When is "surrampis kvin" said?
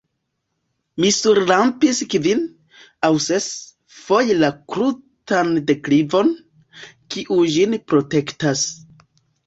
1.17-2.41